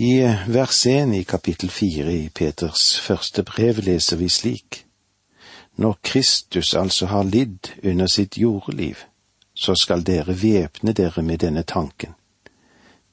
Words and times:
I 0.00 0.34
vers 0.46 0.86
1 0.86 1.14
i 1.14 1.24
kapittel 1.24 1.70
4 1.70 2.12
i 2.12 2.28
Peters 2.28 3.00
første 3.02 3.42
brev 3.42 3.80
leser 3.82 4.16
vi 4.16 4.28
slik. 4.30 4.84
Når 5.74 5.96
Kristus 6.02 6.74
altså 6.74 7.08
har 7.10 7.26
lidd 7.26 7.72
under 7.82 8.06
sitt 8.06 8.38
jordeliv, 8.38 8.94
så 9.54 9.74
skal 9.74 10.06
dere 10.06 10.36
væpne 10.42 10.94
dere 10.94 11.22
med 11.22 11.42
denne 11.42 11.62
tanken. 11.66 12.14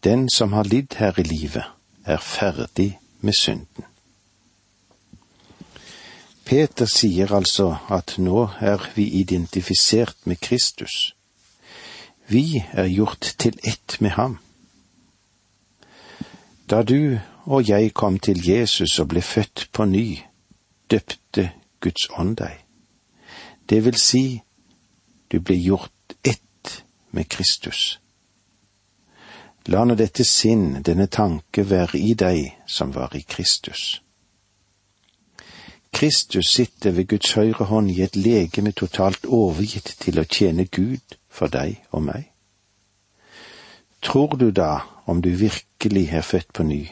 Den 0.04 0.30
som 0.30 0.54
har 0.54 0.70
lidd 0.70 0.94
her 1.02 1.18
i 1.18 1.26
livet, 1.26 1.66
er 2.06 2.22
ferdig 2.22 3.00
med 3.22 3.34
synden. 3.34 3.90
Peter 6.46 6.86
sier 6.86 7.34
altså 7.34 7.78
at 7.90 8.20
nå 8.22 8.50
er 8.62 8.92
vi 8.96 9.10
identifisert 9.26 10.18
med 10.26 10.38
Kristus. 10.38 11.16
Vi 12.28 12.64
er 12.74 12.86
gjort 12.86 13.34
til 13.40 13.58
ett 13.64 13.98
med 14.00 14.22
ham. 14.22 14.38
Da 16.70 16.82
du 16.84 17.20
og 17.46 17.70
jeg 17.70 17.94
kom 17.94 18.20
til 18.20 18.42
Jesus 18.50 19.00
og 19.00 19.12
ble 19.14 19.22
født 19.22 19.68
på 19.74 19.86
ny, 19.86 20.18
døpte 20.90 21.52
Guds 21.80 22.08
ånd 22.18 22.38
deg. 22.40 22.64
Det 23.70 23.84
vil 23.86 23.98
si, 24.02 24.42
du 25.32 25.40
ble 25.42 25.58
gjort 25.62 26.16
ett 26.24 26.72
med 27.12 27.30
Kristus. 27.30 28.00
La 29.70 29.84
nå 29.86 29.94
dette 29.98 30.26
sinn, 30.26 30.82
denne 30.86 31.06
tanke, 31.08 31.66
være 31.70 32.02
i 32.02 32.14
deg 32.18 32.50
som 32.66 32.94
var 32.94 33.14
i 33.18 33.22
Kristus. 33.22 34.02
Kristus 35.94 36.50
sitter 36.50 36.92
ved 36.92 37.08
Guds 37.08 37.34
høyre 37.38 37.70
hånd 37.70 37.92
i 37.94 38.02
et 38.02 38.18
legeme 38.18 38.74
totalt 38.74 39.26
overgitt 39.26 39.96
til 40.02 40.20
å 40.20 40.26
tjene 40.26 40.66
Gud 40.66 41.18
for 41.30 41.48
deg 41.48 41.78
og 41.92 42.04
meg. 42.10 42.32
Tror 44.02 44.36
du 44.38 44.50
da 44.52 44.95
om 45.06 45.22
du 45.22 45.30
virkelig 45.30 46.10
er 46.10 46.22
født 46.22 46.54
på 46.54 46.64
ny, 46.64 46.88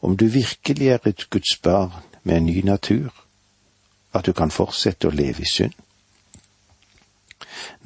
om 0.00 0.16
du 0.16 0.26
virkelig 0.26 0.88
er 0.88 0.98
et 1.06 1.26
Guds 1.30 1.56
barn 1.62 1.92
med 2.22 2.36
en 2.36 2.46
ny 2.46 2.64
natur, 2.64 3.24
at 4.14 4.26
du 4.26 4.32
kan 4.32 4.50
fortsette 4.50 5.08
å 5.08 5.14
leve 5.14 5.44
i 5.44 5.50
synd? 5.50 5.76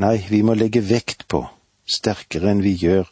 Nei, 0.00 0.16
vi 0.30 0.42
må 0.42 0.54
legge 0.54 0.82
vekt 0.84 1.26
på, 1.28 1.44
sterkere 1.84 2.52
enn 2.52 2.62
vi 2.64 2.74
gjør, 2.78 3.08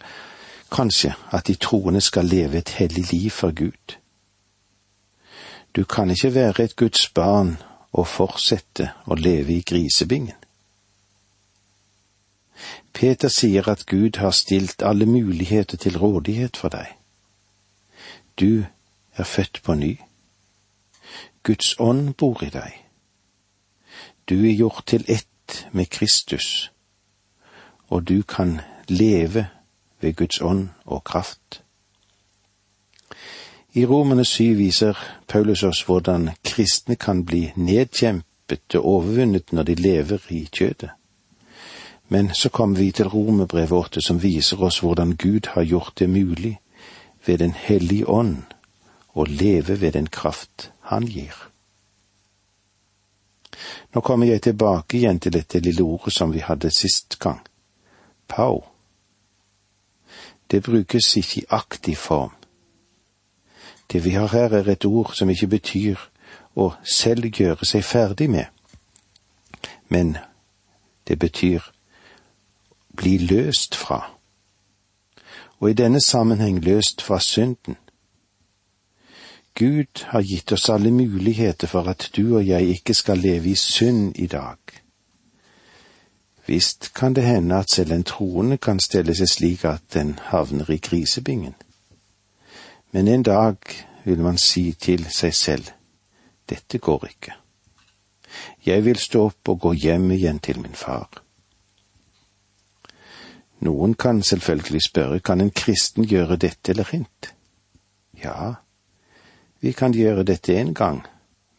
kanskje 0.71 1.15
at 1.35 1.49
de 1.51 1.57
troende 1.61 2.01
skal 2.01 2.31
leve 2.31 2.61
et 2.61 2.77
hellig 2.79 3.11
liv 3.13 3.31
for 3.35 3.55
Gud. 3.57 3.97
Du 5.77 5.85
kan 5.85 6.11
ikke 6.11 6.35
være 6.35 6.65
et 6.65 6.77
Guds 6.77 7.09
barn 7.15 7.57
og 7.93 8.07
fortsette 8.07 8.91
å 9.07 9.19
leve 9.19 9.59
i 9.59 9.65
grisebingen. 9.67 10.40
Peter 12.93 13.29
sier 13.29 13.69
at 13.69 13.87
Gud 13.87 14.17
har 14.17 14.31
stilt 14.31 14.83
alle 14.83 15.07
muligheter 15.07 15.77
til 15.77 15.99
rådighet 15.99 16.57
for 16.57 16.69
deg. 16.69 16.87
Du 18.41 18.65
er 19.17 19.25
født 19.25 19.61
på 19.65 19.75
ny. 19.75 19.99
Guds 21.43 21.75
ånd 21.79 22.15
bor 22.15 22.43
i 22.45 22.51
deg. 22.51 22.77
Du 24.29 24.37
er 24.45 24.57
gjort 24.57 24.85
til 24.87 25.05
ett 25.09 25.67
med 25.73 25.87
Kristus, 25.91 26.71
og 27.89 28.09
du 28.09 28.23
kan 28.23 28.61
leve 28.89 29.49
ved 30.01 30.15
Guds 30.17 30.41
ånd 30.41 30.69
og 30.85 31.05
kraft. 31.05 31.63
I 33.73 33.87
Romerne 33.87 34.25
syv 34.25 34.57
viser 34.59 34.99
Paulus 35.29 35.63
oss 35.63 35.83
hvordan 35.87 36.31
kristne 36.45 36.97
kan 36.97 37.25
bli 37.25 37.53
nedkjempet 37.57 38.75
og 38.75 38.87
overvunnet 38.87 39.53
når 39.53 39.63
de 39.63 39.75
lever 39.75 40.27
i 40.31 40.49
kjødet. 40.53 40.91
Men 42.13 42.35
så 42.35 42.49
kommer 42.49 42.79
vi 42.79 42.93
til 42.93 43.09
Romerbrevet 43.09 43.73
åtte, 43.73 44.01
som 44.03 44.19
viser 44.23 44.63
oss 44.63 44.81
hvordan 44.83 45.15
Gud 45.17 45.47
har 45.55 45.63
gjort 45.63 45.93
det 45.99 46.11
mulig 46.11 46.59
ved 47.27 47.39
Den 47.39 47.53
hellige 47.53 48.09
ånd 48.09 48.43
å 49.15 49.25
leve 49.25 49.81
ved 49.81 49.93
den 49.93 50.07
kraft 50.07 50.73
Han 50.91 51.07
gir. 51.07 51.35
Nå 53.95 54.01
kommer 54.01 54.27
jeg 54.27 54.43
tilbake 54.43 54.97
igjen 54.97 55.21
til 55.21 55.33
dette 55.33 55.61
lille 55.63 55.83
ordet 55.83 56.13
som 56.13 56.33
vi 56.35 56.43
hadde 56.43 56.71
sist 56.71 57.19
gang. 57.19 57.41
Pau. 58.29 58.65
Det 60.51 60.63
brukes 60.63 61.17
ikke 61.17 61.41
i 61.41 61.47
aktiv 61.49 61.97
form. 61.97 62.35
Det 63.93 64.05
vi 64.05 64.11
har 64.11 64.29
her 64.35 64.55
er 64.55 64.69
et 64.69 64.85
ord 64.85 65.15
som 65.15 65.31
ikke 65.31 65.47
betyr 65.47 66.09
å 66.57 66.73
selv 66.83 67.31
gjøre 67.31 67.67
seg 67.67 67.85
ferdig 67.85 68.31
med, 68.31 68.47
men 69.89 70.17
det 71.07 71.19
betyr 71.19 71.71
bli 73.01 73.19
løst 73.19 73.75
fra, 73.75 74.01
og 75.59 75.71
i 75.71 75.77
denne 75.77 76.01
sammenheng 76.01 76.59
løst 76.65 77.03
fra 77.03 77.21
synden. 77.21 77.77
Gud 79.55 80.05
har 80.13 80.23
gitt 80.23 80.53
oss 80.53 80.69
alle 80.69 80.91
muligheter 80.91 81.69
for 81.69 81.89
at 81.89 82.11
du 82.17 82.37
og 82.37 82.47
jeg 82.47 82.69
ikke 82.77 82.95
skal 82.95 83.19
leve 83.19 83.51
i 83.51 83.55
synd 83.55 84.19
i 84.21 84.27
dag. 84.27 84.59
Visst 86.47 86.93
kan 86.95 87.15
det 87.15 87.25
hende 87.25 87.57
at 87.57 87.71
selv 87.71 87.93
en 87.93 88.05
troende 88.05 88.57
kan 88.57 88.81
stelle 88.81 89.15
seg 89.17 89.29
slik 89.29 89.65
at 89.65 89.83
den 89.95 90.19
havner 90.33 90.71
i 90.71 90.77
grisebingen. 90.77 91.55
Men 92.93 93.09
en 93.09 93.23
dag 93.23 93.57
vil 94.05 94.21
man 94.21 94.39
si 94.39 94.73
til 94.73 95.07
seg 95.11 95.35
selv, 95.35 95.73
dette 96.51 96.79
går 96.79 97.07
ikke. 97.07 97.33
Jeg 98.67 98.85
vil 98.85 98.97
stå 98.97 99.25
opp 99.31 99.49
og 99.49 99.61
gå 99.61 99.73
hjem 99.73 100.11
igjen 100.11 100.39
til 100.39 100.61
min 100.61 100.75
far. 100.75 101.09
Noen 103.61 103.95
kan 103.95 104.23
selvfølgelig 104.23 104.83
spørre, 104.89 105.21
kan 105.21 105.41
en 105.41 105.51
kristen 105.51 106.07
gjøre 106.09 106.37
dette 106.37 106.73
eller 106.73 106.89
hint? 106.93 107.35
Ja, 108.25 108.55
vi 109.61 109.73
kan 109.73 109.93
gjøre 109.93 110.25
dette 110.25 110.57
en 110.57 110.75
gang, 110.75 111.03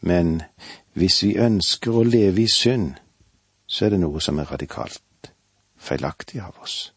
men 0.01 0.41
hvis 0.93 1.23
vi 1.23 1.35
ønsker 1.37 1.93
å 1.93 2.03
leve 2.03 2.41
i 2.41 2.49
synd, 2.49 2.95
så 3.67 3.85
er 3.85 3.93
det 3.93 4.01
noe 4.01 4.21
som 4.21 4.39
er 4.39 4.49
radikalt 4.51 5.01
feilaktig 5.81 6.41
av 6.41 6.57
oss. 6.61 6.93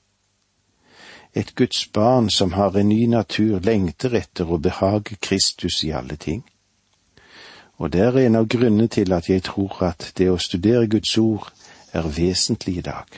Et 1.35 1.55
Guds 1.55 1.87
barn 1.93 2.31
som 2.31 2.53
har 2.53 2.77
en 2.77 2.89
ny 2.89 3.07
natur, 3.07 3.61
lengter 3.61 4.15
etter 4.15 4.51
å 4.51 4.61
behage 4.63 5.17
Kristus 5.21 5.83
i 5.85 5.91
alle 5.93 6.17
ting. 6.17 6.45
Og 7.83 7.91
det 7.91 8.05
er 8.07 8.19
en 8.23 8.37
av 8.39 8.47
grunnene 8.47 8.87
til 8.89 9.13
at 9.13 9.29
jeg 9.29 9.43
tror 9.49 9.83
at 9.89 10.13
det 10.19 10.31
å 10.31 10.39
studere 10.39 10.87
Guds 10.87 11.17
ord 11.19 11.51
er 11.93 12.07
vesentlig 12.07 12.79
i 12.79 12.87
dag. 12.87 13.09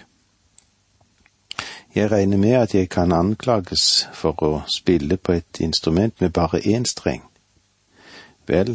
Jeg 1.97 2.11
regner 2.11 2.37
med 2.37 2.53
at 2.53 2.75
jeg 2.75 2.89
kan 2.89 3.13
anklages 3.13 4.09
for 4.13 4.43
å 4.45 4.51
spille 4.69 5.17
på 5.17 5.33
et 5.33 5.61
instrument 5.65 6.21
med 6.21 6.35
bare 6.37 6.59
én 6.61 6.85
streng. 6.85 7.23
Vel, 8.47 8.75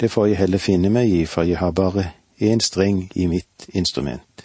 det 0.00 0.10
får 0.10 0.26
jeg 0.26 0.36
heller 0.42 0.60
finne 0.60 0.90
meg 0.92 1.08
i, 1.08 1.22
for 1.26 1.48
jeg 1.48 1.56
har 1.56 1.72
bare 1.72 2.10
én 2.36 2.60
streng 2.60 3.06
i 3.14 3.26
mitt 3.26 3.64
instrument. 3.72 4.44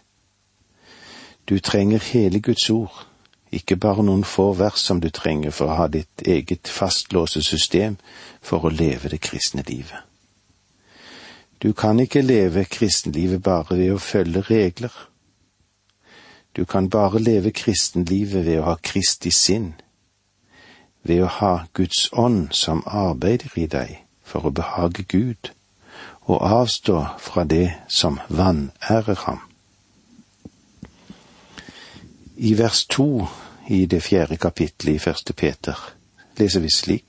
Du 1.50 1.60
trenger 1.60 2.00
hele 2.14 2.40
Guds 2.40 2.70
ord, 2.70 3.04
ikke 3.52 3.76
bare 3.76 4.04
noen 4.04 4.24
få 4.24 4.54
vers 4.54 4.80
som 4.80 5.04
du 5.04 5.10
trenger 5.10 5.52
for 5.52 5.68
å 5.68 5.78
ha 5.82 5.90
ditt 5.92 6.24
eget 6.24 6.72
fastlåse 6.72 7.44
system 7.44 8.00
for 8.42 8.64
å 8.64 8.72
leve 8.72 9.12
det 9.12 9.20
kristne 9.20 9.68
livet. 9.68 10.08
Du 11.60 11.74
kan 11.74 12.00
ikke 12.00 12.24
leve 12.24 12.64
kristenlivet 12.64 13.44
bare 13.44 13.76
ved 13.76 13.92
å 13.92 14.00
følge 14.00 14.48
regler 14.48 15.06
du 16.57 16.66
kan 16.66 16.90
bare 16.90 17.19
leve 17.19 17.51
kristenlivet 17.51 18.45
ved 18.45 18.59
å 18.59 18.63
ha 18.72 18.78
Kristi 18.81 19.29
sinn, 19.31 19.75
ved 21.06 21.22
å 21.22 21.29
ha 21.29 21.51
Guds 21.78 22.07
ånd 22.18 22.47
som 22.57 22.81
arbeider 22.90 23.53
i 23.62 23.68
deg 23.69 24.00
for 24.25 24.47
å 24.47 24.53
behage 24.57 25.06
Gud, 25.06 25.51
og 26.25 26.41
avstå 26.41 27.03
fra 27.22 27.44
det 27.45 27.75
som 27.88 28.18
vanærer 28.28 29.22
ham. 29.28 29.44
I 32.38 32.56
vers 32.57 32.85
to 32.89 33.28
i 33.69 33.85
det 33.85 34.01
fjerde 34.01 34.38
kapittelet 34.41 34.97
i 34.97 35.06
første 35.06 35.38
Peter 35.38 35.78
leser 36.41 36.66
vi 36.66 36.74
slik. 36.74 37.06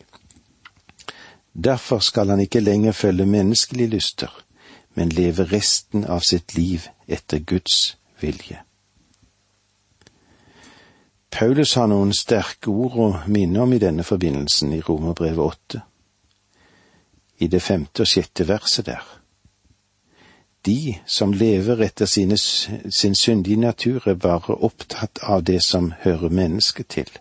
Derfor 1.53 2.05
skal 2.05 2.31
han 2.31 2.45
ikke 2.45 2.61
lenger 2.61 2.93
følge 2.93 3.27
menneskelige 3.27 3.97
lyster, 3.97 4.31
men 4.95 5.09
leve 5.09 5.49
resten 5.49 6.05
av 6.05 6.21
sitt 6.21 6.55
liv 6.55 6.89
etter 7.09 7.41
Guds 7.41 7.97
vilje. 8.21 8.68
Paulus 11.39 11.77
har 11.79 11.87
noen 11.87 12.11
sterke 12.11 12.67
ord 12.67 12.95
å 12.99 13.05
minne 13.31 13.61
om 13.63 13.71
i 13.71 13.79
denne 13.79 14.03
forbindelsen 14.03 14.73
i 14.75 14.81
Romerbrevet 14.83 15.39
åtte, 15.39 15.81
i 17.39 17.47
det 17.47 17.61
femte 17.63 18.03
og 18.03 18.11
sjette 18.11 18.47
verset 18.49 18.89
der. 18.89 19.05
De 20.67 20.97
som 21.07 21.31
lever 21.31 21.85
etter 21.87 22.11
sine, 22.11 22.35
sin 22.35 23.15
syndige 23.15 23.61
natur, 23.63 24.09
er 24.11 24.19
bare 24.19 24.57
opptatt 24.67 25.23
av 25.23 25.45
det 25.47 25.61
som 25.63 25.93
hører 26.03 26.35
mennesket 26.41 26.91
til, 26.97 27.15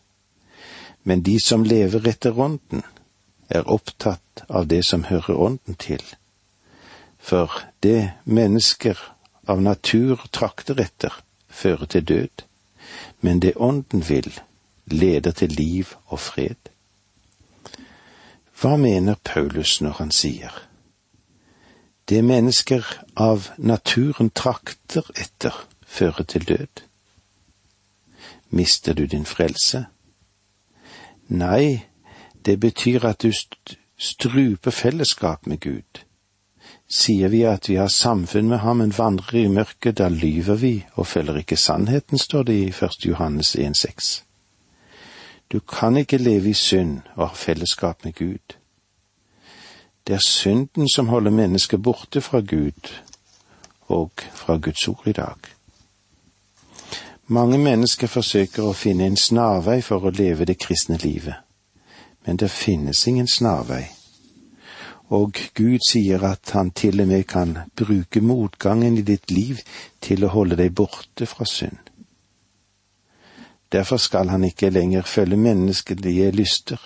men 1.06 1.22
de 1.22 1.38
som 1.38 1.62
lever 1.62 2.10
etter 2.10 2.34
ånden, 2.34 2.82
er 3.54 3.70
opptatt 3.70 4.48
av 4.50 4.66
det 4.74 4.82
som 4.90 5.06
hører 5.12 5.38
ånden 5.38 5.78
til, 5.78 6.02
for 7.22 7.54
det 7.86 8.18
mennesker 8.26 8.98
av 9.46 9.62
natur 9.62 10.26
trakter 10.34 10.82
etter, 10.82 11.22
fører 11.54 11.86
til 11.86 12.10
død 12.16 12.47
men 13.22 13.40
det 13.40 13.56
Ånden 13.56 14.10
vil, 14.10 14.40
leder 14.86 15.32
til 15.32 15.50
liv 15.50 15.86
og 16.06 16.20
fred. 16.20 16.72
Hva 18.62 18.76
mener 18.78 19.16
Paulus 19.24 19.82
når 19.82 20.00
han 20.00 20.12
sier 20.12 20.64
det 22.08 22.24
mennesker 22.24 22.86
av 23.20 23.50
naturen 23.58 24.30
trakter 24.30 25.04
etter, 25.20 25.52
fører 25.84 26.24
til 26.24 26.48
død? 26.48 26.84
Mister 28.50 28.94
du 28.94 29.06
din 29.06 29.26
frelse? 29.26 29.86
Nei, 31.28 31.84
det 32.46 32.60
betyr 32.60 33.04
at 33.10 33.22
du 33.22 33.32
struper 33.98 34.72
fellesskap 34.72 35.48
med 35.48 35.60
Gud. 35.60 36.07
Sier 36.88 37.28
vi 37.28 37.44
at 37.44 37.70
vi 37.70 37.76
har 37.76 37.88
samfunn 37.88 38.48
med 38.48 38.58
ham, 38.58 38.78
men 38.78 38.94
vandrer 38.98 39.42
i 39.42 39.48
mørket, 39.52 39.98
da 39.98 40.08
lyver 40.08 40.56
vi 40.56 40.86
og 40.96 41.08
følger 41.08 41.38
ikke 41.38 41.58
sannheten, 41.58 42.18
står 42.18 42.44
det 42.44 42.54
i 42.54 42.68
1. 42.70 43.06
Johannes 43.06 43.56
1,6. 43.56 44.24
Du 45.52 45.60
kan 45.60 45.98
ikke 45.98 46.18
leve 46.18 46.50
i 46.50 46.54
synd 46.54 47.02
og 47.16 47.28
ha 47.28 47.36
fellesskap 47.36 48.06
med 48.06 48.14
Gud. 48.14 48.56
Det 50.08 50.16
er 50.16 50.28
synden 50.28 50.90
som 50.90 51.08
holder 51.08 51.32
mennesket 51.32 51.84
borte 51.84 52.22
fra 52.22 52.40
Gud 52.40 52.92
og 53.88 54.12
fra 54.34 54.58
Guds 54.58 54.88
ord 54.88 55.08
i 55.08 55.12
dag. 55.12 55.36
Mange 57.28 57.58
mennesker 57.58 58.08
forsøker 58.08 58.64
å 58.64 58.74
finne 58.74 59.04
en 59.04 59.20
snarvei 59.20 59.82
for 59.82 60.06
å 60.08 60.12
leve 60.16 60.46
det 60.46 60.60
kristne 60.60 60.98
livet, 61.04 61.36
men 62.26 62.40
det 62.40 62.52
finnes 62.52 63.08
ingen 63.08 63.28
snarvei. 63.28 63.97
Og 65.10 65.38
Gud 65.56 65.80
sier 65.88 66.24
at 66.28 66.52
han 66.52 66.72
til 66.72 67.02
og 67.02 67.08
med 67.08 67.24
kan 67.24 67.58
bruke 67.76 68.22
motgangen 68.22 68.98
i 68.98 69.06
ditt 69.08 69.32
liv 69.32 69.62
til 70.04 70.26
å 70.26 70.34
holde 70.34 70.58
deg 70.60 70.74
borte 70.76 71.26
fra 71.26 71.48
synd. 71.48 71.80
Derfor 73.72 73.98
skal 73.98 74.30
han 74.30 74.44
ikke 74.44 74.70
lenger 74.70 75.02
følge 75.02 75.38
menneskelige 75.38 76.32
lyster, 76.32 76.80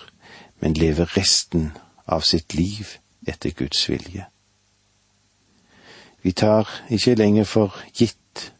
men 0.60 0.74
leve 0.74 1.04
resten 1.16 1.72
av 2.06 2.22
sitt 2.26 2.54
liv 2.54 2.96
etter 3.26 3.50
Guds 3.50 3.88
vilje. 3.90 4.26
Vi 6.22 6.32
tar 6.32 6.70
ikke 6.90 7.14
lenger 7.14 7.44
for 7.44 7.78
gitt, 7.94 8.52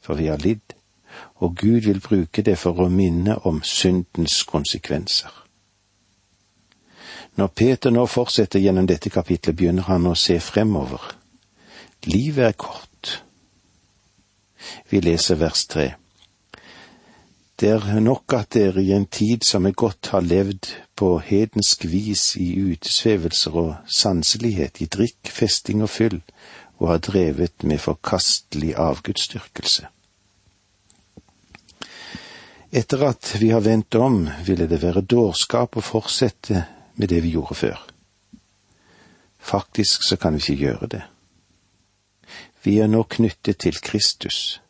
for 0.00 0.14
vi 0.14 0.28
har 0.28 0.40
lidd, 0.40 0.74
og 1.40 1.56
Gud 1.56 1.80
vil 1.80 2.00
bruke 2.00 2.42
det 2.42 2.58
for 2.58 2.80
å 2.84 2.88
minne 2.92 3.38
om 3.48 3.62
syndens 3.64 4.42
konsekvenser. 4.44 5.47
Når 7.38 7.46
Peter 7.54 7.94
nå 7.94 8.02
fortsetter 8.10 8.58
gjennom 8.58 8.86
dette 8.90 9.12
kapitlet, 9.14 9.54
begynner 9.54 9.86
han 9.86 10.08
å 10.10 10.16
se 10.18 10.40
fremover. 10.42 11.02
Livet 12.10 12.44
er 12.48 12.56
kort. 12.58 13.12
Vi 14.90 14.98
leser 15.00 15.38
vers 15.38 15.66
tre. 15.70 15.92
Det 17.58 17.70
er 17.74 18.00
nok 18.02 18.34
at 18.34 18.52
dere 18.54 18.82
i 18.82 18.92
en 18.94 19.06
tid 19.06 19.46
som 19.46 19.66
er 19.66 19.74
godt 19.74 20.10
har 20.12 20.22
levd 20.22 20.66
på 20.98 21.16
hedensk 21.26 21.84
vis 21.90 22.24
i 22.38 22.52
utesvevelser 22.72 23.58
og 23.58 23.72
sanselighet, 23.86 24.80
i 24.82 24.86
drikk, 24.86 25.30
festing 25.30 25.82
og 25.82 25.90
fyll, 25.90 26.20
og 26.78 26.88
har 26.92 27.02
drevet 27.02 27.66
med 27.66 27.82
forkastelig 27.82 28.76
avgudsdyrkelse. 28.78 29.86
Etter 32.70 33.04
at 33.08 33.30
vi 33.40 33.50
har 33.50 33.62
vendt 33.64 33.94
om, 33.94 34.26
ville 34.46 34.66
det 34.70 34.82
være 34.82 35.06
dårskap 35.06 35.78
å 35.78 35.86
fortsette 35.86 36.66
med 36.98 37.08
det 37.08 37.22
vi 37.22 37.32
gjorde 37.36 37.54
før. 37.54 37.86
Faktisk 39.38 40.04
så 40.08 40.18
kan 40.20 40.34
vi 40.34 40.42
ikke 40.42 40.62
gjøre 40.64 40.86
det. 40.98 41.02
Vi 42.64 42.78
er 42.82 42.90
nå 42.90 43.02
knyttet 43.06 43.62
til 43.64 43.78
Kristus. 43.80 44.60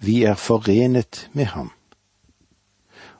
Vi 0.00 0.22
er 0.24 0.34
forenet 0.34 1.28
med 1.32 1.52
ham 1.54 1.72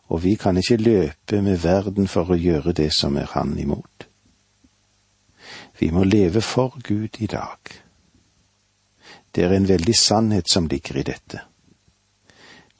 og 0.08 0.24
vi 0.24 0.34
kan 0.34 0.56
ikke 0.56 0.76
løpe 0.76 1.42
med 1.42 1.58
verden 1.62 2.08
for 2.08 2.32
å 2.32 2.38
gjøre 2.38 2.72
det 2.72 2.90
som 2.96 3.16
er 3.16 3.28
Han 3.34 3.58
imot. 3.58 4.08
Vi 5.78 5.90
må 5.90 6.04
leve 6.04 6.40
for 6.40 6.78
Gud 6.82 7.20
i 7.20 7.26
dag. 7.26 7.58
Det 9.34 9.44
er 9.44 9.52
en 9.52 9.68
veldig 9.68 9.94
sannhet 9.94 10.50
som 10.50 10.66
ligger 10.66 10.96
i 10.96 11.02
dette. 11.02 11.40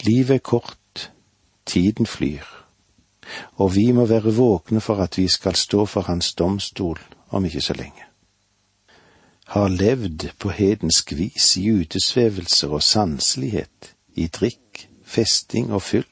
Livet 0.02 0.34
er 0.34 0.38
kort, 0.38 1.10
tiden 1.66 2.06
flyr, 2.06 2.46
og 3.56 3.74
vi 3.76 3.92
må 3.92 4.06
være 4.06 4.34
våkne 4.34 4.80
for 4.80 5.02
at 5.02 5.18
vi 5.18 5.28
skal 5.28 5.54
stå 5.54 5.86
for 5.86 6.00
Hans 6.00 6.32
domstol 6.34 7.00
om 7.30 7.44
ikke 7.44 7.60
så 7.60 7.74
lenge. 7.74 8.04
Har 9.48 9.68
levd 9.68 10.30
på 10.38 10.50
hedensk 10.52 11.12
vis 11.16 11.56
i 11.56 11.70
utesvevelser 11.72 12.68
og 12.68 12.82
sanselighet, 12.82 13.94
i 14.14 14.26
drikk, 14.26 14.88
festing 15.04 15.72
og 15.72 15.82
fyll, 15.82 16.08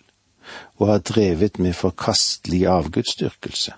og 0.76 0.88
har 0.88 0.98
drevet 0.98 1.58
med 1.58 1.72
forkastelig 1.72 2.66
avgudsdyrkelse. 2.66 3.72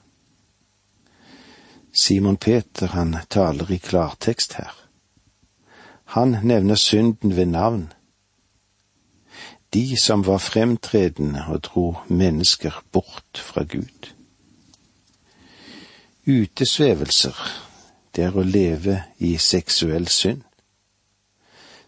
Simon 1.93 2.37
Peter, 2.37 2.87
han 2.87 3.17
taler 3.31 3.71
i 3.73 3.77
klartekst 3.83 4.55
her. 4.55 4.75
Han 6.15 6.37
nevner 6.43 6.75
synden 6.75 7.37
ved 7.37 7.47
navn. 7.47 7.93
De 9.75 9.97
som 10.01 10.27
var 10.27 10.39
fremtredende 10.39 11.45
og 11.49 11.61
dro 11.65 11.97
mennesker 12.09 12.85
bort 12.93 13.39
fra 13.39 13.63
Gud. 13.63 14.13
Utesvevelser, 16.27 17.37
det 18.17 18.25
er 18.25 18.37
å 18.37 18.45
leve 18.45 19.03
i 19.19 19.37
seksuell 19.37 20.09
synd. 20.09 20.43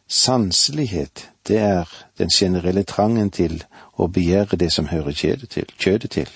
Sanselighet, 0.09 1.31
det 1.49 1.59
er 1.59 1.89
den 2.19 2.29
generelle 2.35 2.83
trangen 2.83 3.31
til 3.31 3.63
å 3.97 4.09
begjære 4.09 4.57
det 4.57 4.73
som 4.73 4.89
hører 4.91 5.17
kjødet 5.17 5.51
til. 5.51 5.73
Kjødet 5.79 6.11
til. 6.11 6.31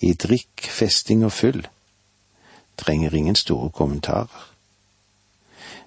I 0.00 0.12
drikk, 0.12 0.66
festing 0.68 1.24
og 1.24 1.32
fyll 1.32 1.66
trenger 2.76 3.14
ingen 3.14 3.36
store 3.36 3.70
kommentarer. 3.70 4.46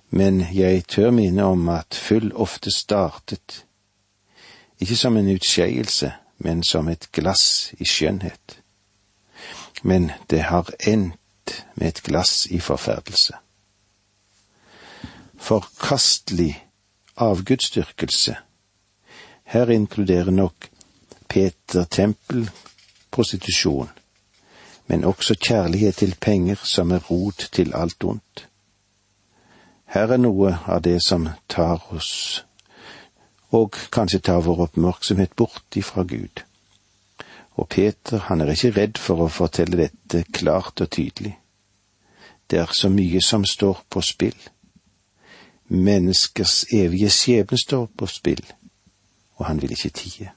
Men 0.09 0.43
jeg 0.53 0.85
tør 0.87 1.11
minne 1.11 1.45
om 1.49 1.69
at 1.73 1.97
fyll 1.97 2.31
ofte 2.33 2.71
startet 2.71 3.63
ikke 4.79 4.95
som 4.95 5.17
en 5.17 5.29
utskeielse, 5.35 6.13
men 6.37 6.63
som 6.63 6.87
et 6.89 7.09
glass 7.11 7.73
i 7.79 7.85
skjønnhet. 7.85 8.59
Men 9.83 10.11
det 10.29 10.41
har 10.41 10.69
endt 10.87 11.65
med 11.75 11.87
et 11.87 12.03
glass 12.03 12.45
i 12.45 12.59
forferdelse. 12.59 13.33
Forkastelig 15.37 16.67
avgudsdyrkelse 17.17 18.35
her 19.53 19.69
inkluderer 19.69 20.31
nok 20.31 20.69
Peter 21.29 21.83
tempel 21.83 22.49
prostitusjon, 23.11 23.89
men 24.87 25.03
også 25.03 25.35
kjærlighet 25.35 25.95
til 25.95 26.15
penger 26.21 26.55
som 26.55 26.91
er 26.91 26.99
rot 27.09 27.49
til 27.51 27.73
alt 27.75 28.03
ondt. 28.03 28.47
Her 29.85 30.09
er 30.09 30.17
noe 30.17 30.55
av 30.65 30.81
det 30.81 30.97
som 31.05 31.29
tar 31.49 31.85
oss, 31.93 32.45
og 33.53 33.77
kanskje 33.93 34.19
tar 34.29 34.41
vår 34.45 34.65
oppmerksomhet 34.67 35.35
bort 35.37 35.77
ifra 35.77 36.03
Gud. 36.09 36.41
Og 37.55 37.69
Peter, 37.69 38.17
han 38.29 38.41
er 38.41 38.53
ikke 38.53 38.73
redd 38.79 38.97
for 38.97 39.21
å 39.21 39.29
fortelle 39.29 39.77
dette 39.85 40.23
klart 40.33 40.81
og 40.81 40.89
tydelig. 40.89 41.35
Det 42.49 42.59
er 42.59 42.73
så 42.73 42.89
mye 42.89 43.21
som 43.21 43.45
står 43.45 43.85
på 43.89 44.01
spill. 44.01 44.39
Menneskers 45.69 46.65
evige 46.73 47.13
skjebne 47.13 47.57
står 47.61 47.87
på 47.97 48.09
spill 48.09 48.43
og 49.43 49.45
han 49.45 49.61
vil 49.61 49.71
ikke 49.71 49.89
tie. 49.89 50.31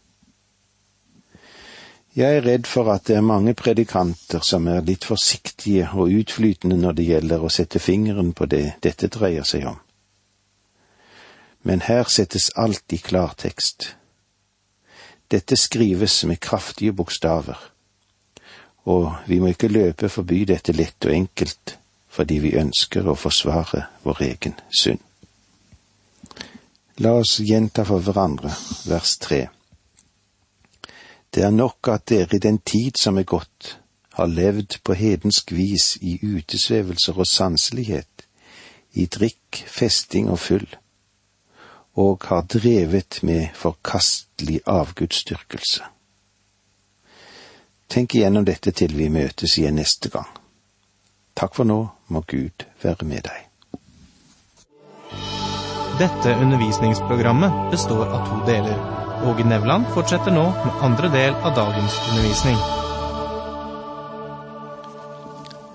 Jeg 2.16 2.36
er 2.36 2.46
redd 2.46 2.66
for 2.66 2.88
at 2.88 3.04
det 3.06 3.18
er 3.18 3.24
mange 3.24 3.52
predikanter 3.54 4.40
som 4.40 4.66
er 4.72 4.80
litt 4.80 5.04
forsiktige 5.04 5.88
og 5.92 6.14
utflytende 6.16 6.78
når 6.80 6.96
det 6.96 7.08
gjelder 7.10 7.44
å 7.44 7.50
sette 7.52 7.82
fingeren 7.82 8.32
på 8.32 8.48
det 8.48 8.78
dette 8.82 9.10
dreier 9.12 9.44
seg 9.44 9.66
om. 9.68 9.76
Men 11.66 11.82
her 11.82 12.04
settes 12.06 12.52
alt 12.54 12.92
i 12.94 12.98
klartekst. 13.02 13.96
Dette 15.30 15.56
skrives 15.58 16.20
med 16.24 16.38
kraftige 16.38 16.92
bokstaver, 16.94 17.58
og 18.86 19.16
vi 19.26 19.40
må 19.42 19.50
ikke 19.50 19.72
løpe 19.72 20.08
forbi 20.08 20.44
dette 20.46 20.72
lett 20.76 21.08
og 21.08 21.14
enkelt 21.14 21.74
fordi 22.16 22.38
vi 22.40 22.54
ønsker 22.56 23.08
å 23.10 23.16
forsvare 23.18 23.82
vår 24.04 24.22
egen 24.28 24.54
synd. 24.70 25.02
La 27.02 27.12
oss 27.18 27.34
gjenta 27.44 27.84
for 27.84 28.00
hverandre 28.00 28.54
vers 28.88 29.18
tre. 29.20 29.42
Det 31.28 31.42
er 31.44 31.52
nok 31.52 31.90
at 31.92 32.06
dere 32.08 32.38
i 32.38 32.44
den 32.46 32.62
tid 32.64 32.96
som 32.96 33.18
er 33.20 33.28
gått, 33.28 33.74
har 34.16 34.32
levd 34.32 34.78
på 34.80 34.96
hedensk 34.96 35.52
vis 35.52 35.96
i 36.00 36.16
utesvevelser 36.22 37.18
og 37.18 37.28
sanselighet, 37.28 38.24
i 38.96 39.04
drikk, 39.12 39.66
festing 39.68 40.30
og 40.32 40.40
fyll, 40.40 40.70
og 41.96 42.24
har 42.28 42.42
drevet 42.52 43.22
med 43.22 43.48
forkastelig 43.54 44.60
avgudsdyrkelse. 44.66 45.84
Tenk 47.88 48.14
igjennom 48.14 48.44
dette 48.44 48.72
til 48.74 48.96
vi 48.98 49.08
møtes 49.08 49.56
igjen 49.58 49.78
neste 49.80 50.10
gang. 50.12 50.28
Takk 51.36 51.54
for 51.56 51.68
nå, 51.68 51.80
må 52.08 52.22
Gud 52.26 52.66
være 52.82 53.06
med 53.06 53.26
deg. 53.28 53.42
Dette 55.96 56.34
undervisningsprogrammet 56.36 57.70
består 57.72 58.10
av 58.12 58.26
to 58.28 58.42
deler. 58.48 58.76
Åge 59.24 59.46
Nevland 59.48 59.86
fortsetter 59.94 60.34
nå 60.34 60.44
med 60.50 60.82
andre 60.84 61.08
del 61.12 61.38
av 61.40 61.54
dagens 61.56 61.96
undervisning. 62.10 62.58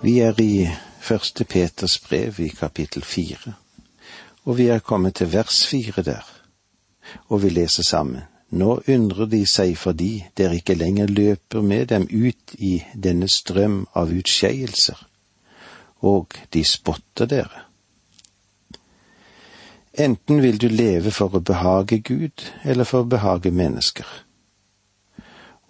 Vi 0.01 0.19
er 0.21 0.37
i 0.41 0.67
første 1.01 1.45
Peters 1.45 1.97
brev 2.05 2.37
i 2.41 2.51
kapittel 2.53 3.05
fire, 3.05 3.55
og 4.45 4.57
vi 4.57 4.67
er 4.73 4.79
kommet 4.79 5.15
til 5.15 5.33
vers 5.33 5.65
fire 5.67 6.03
der, 6.03 6.25
og 7.29 7.43
vi 7.43 7.49
leser 7.49 7.83
sammen. 7.83 8.21
Nå 8.51 8.81
undrer 8.87 9.29
de 9.31 9.45
seg 9.47 9.77
fordi 9.79 10.25
dere 10.35 10.57
ikke 10.59 10.75
lenger 10.75 11.07
løper 11.07 11.61
med 11.63 11.85
dem 11.87 12.07
ut 12.11 12.55
i 12.59 12.81
denne 12.93 13.29
strøm 13.31 13.85
av 13.95 14.11
utskeielser, 14.11 14.97
og 16.03 16.35
de 16.53 16.63
spotter 16.67 17.29
dere. 17.31 17.67
Enten 19.93 20.41
vil 20.41 20.59
du 20.59 20.67
leve 20.67 21.11
for 21.11 21.35
å 21.35 21.43
behage 21.43 22.01
Gud 22.03 22.43
eller 22.63 22.87
for 22.87 23.05
å 23.05 23.11
behage 23.11 23.51
mennesker. 23.51 24.07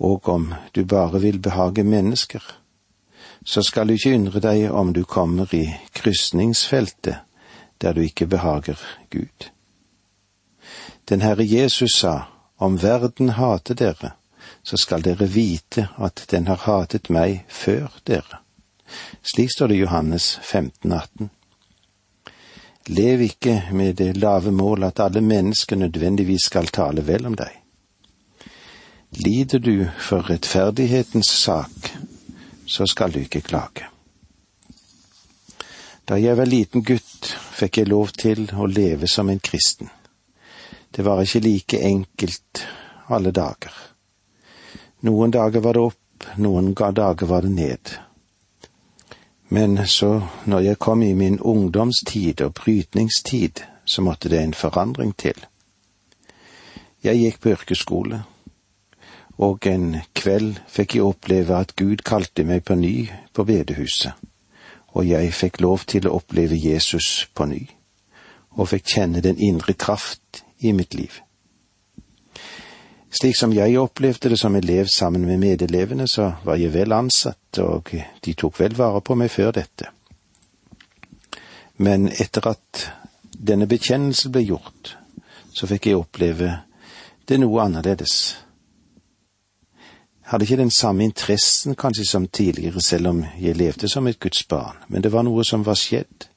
Og 0.02 0.30
om 0.30 0.54
du 0.74 0.84
bare 0.86 1.22
vil 1.22 1.40
behage 1.40 1.84
mennesker, 1.84 2.42
så 3.46 3.62
skal 3.62 3.88
du 3.88 3.94
ikke 3.94 4.16
undre 4.18 4.42
deg 4.42 4.72
om 4.74 4.94
du 4.94 5.04
kommer 5.06 5.54
i 5.54 5.68
krysningsfeltet 5.94 7.31
der 7.82 7.94
du 7.94 8.02
ikke 8.02 8.28
behager 8.28 8.80
Gud. 9.12 9.52
Den 11.10 11.22
Herre 11.22 11.46
Jesus 11.48 11.92
sa, 11.92 12.22
om 12.58 12.82
verden 12.82 13.30
hater 13.30 13.74
dere, 13.74 14.12
så 14.64 14.78
skal 14.78 15.02
dere 15.02 15.28
vite 15.28 15.88
at 15.98 16.26
den 16.32 16.48
har 16.48 16.62
hatet 16.66 17.10
meg 17.10 17.46
før 17.50 17.90
dere. 18.08 18.42
Slik 19.24 19.52
står 19.54 19.72
det 19.72 19.76
i 19.76 19.84
Johannes 19.86 20.40
15, 20.44 20.92
18. 20.92 21.30
Lev 22.88 23.22
ikke 23.22 23.56
med 23.72 23.94
det 23.94 24.18
lave 24.18 24.52
mål 24.52 24.84
at 24.84 25.00
alle 25.00 25.22
mennesker 25.22 25.76
nødvendigvis 25.76 26.46
skal 26.50 26.68
tale 26.68 27.06
vel 27.08 27.26
om 27.26 27.38
deg. 27.38 27.58
Lider 29.12 29.60
du 29.60 29.88
for 30.00 30.30
rettferdighetens 30.30 31.28
sak, 31.28 31.92
så 32.66 32.86
skal 32.86 33.14
du 33.14 33.20
ikke 33.20 33.42
klage. 33.42 33.91
Da 36.12 36.18
jeg 36.20 36.36
var 36.36 36.50
liten 36.50 36.84
gutt, 36.84 37.30
fikk 37.56 37.78
jeg 37.80 37.88
lov 37.88 38.10
til 38.20 38.50
å 38.60 38.66
leve 38.68 39.08
som 39.08 39.30
en 39.32 39.40
kristen. 39.40 39.88
Det 40.92 41.06
var 41.08 41.22
ikke 41.24 41.40
like 41.46 41.78
enkelt 41.88 42.64
alle 43.08 43.32
dager. 43.32 43.72
Noen 45.08 45.32
dager 45.32 45.64
var 45.64 45.78
det 45.78 45.84
opp, 45.86 46.26
noen 46.36 46.74
dager 46.76 47.30
var 47.30 47.48
det 47.48 47.52
ned. 47.56 47.94
Men 49.56 49.80
så, 49.88 50.10
når 50.52 50.66
jeg 50.66 50.80
kom 50.84 51.06
i 51.08 51.14
min 51.16 51.40
ungdomstid 51.40 52.44
og 52.44 52.58
brytningstid, 52.60 53.64
så 53.86 54.04
måtte 54.04 54.28
det 54.28 54.42
en 54.44 54.54
forandring 54.54 55.14
til. 55.16 55.40
Jeg 57.08 57.22
gikk 57.22 57.40
på 57.40 57.54
yrkesskole, 57.54 58.20
og 59.40 59.64
en 59.72 60.02
kveld 60.12 60.60
fikk 60.68 60.98
jeg 61.00 61.08
oppleve 61.08 61.56
at 61.56 61.72
Gud 61.80 62.04
kalte 62.04 62.44
meg 62.44 62.68
på 62.68 62.76
ny 62.76 63.08
på 63.32 63.48
bedehuset, 63.48 64.12
og 64.92 65.08
jeg 65.08 65.34
fikk 65.34 65.62
lov 65.62 65.86
til 65.88 66.08
å 66.08 66.16
oppleve 66.20 66.58
Jesus 66.58 67.28
på 67.34 67.48
ny, 67.48 67.62
og 68.60 68.72
fikk 68.74 68.96
kjenne 68.96 69.24
den 69.24 69.40
indre 69.40 69.74
kraft 69.74 70.44
i 70.60 70.74
mitt 70.76 70.94
liv. 70.94 71.22
Slik 73.12 73.36
som 73.36 73.52
jeg 73.52 73.80
opplevde 73.80 74.30
det 74.32 74.40
som 74.40 74.56
elev 74.56 74.88
sammen 74.88 75.26
med 75.28 75.40
medelevene, 75.40 76.08
så 76.08 76.32
var 76.44 76.56
jeg 76.56 76.72
vel 76.74 76.94
ansatt, 76.96 77.60
og 77.60 77.92
de 78.26 78.34
tok 78.34 78.60
vel 78.60 78.78
vare 78.78 79.02
på 79.04 79.18
meg 79.20 79.32
før 79.32 79.52
dette. 79.58 79.90
Men 81.76 82.08
etter 82.08 82.48
at 82.48 82.86
denne 83.36 83.68
bekjennelsen 83.68 84.32
ble 84.32 84.46
gjort, 84.46 84.96
så 85.52 85.68
fikk 85.68 85.90
jeg 85.90 86.00
oppleve 86.00 86.54
det 87.28 87.40
noe 87.42 87.64
annerledes. 87.66 88.41
Hadde 90.32 90.46
ikke 90.48 90.62
den 90.62 90.72
samme 90.72 91.04
interessen 91.04 91.76
kanskje 91.76 92.06
som 92.08 92.28
tidligere, 92.28 92.82
selv 92.82 93.10
om 93.10 93.18
jeg 93.36 93.58
levde 93.60 93.90
som 93.92 94.06
et 94.08 94.20
Guds 94.20 94.46
barn, 94.48 94.78
men 94.88 95.04
det 95.04 95.12
var 95.12 95.26
noe 95.28 95.44
som 95.44 95.66
var 95.68 95.76
skjedd. 95.76 96.30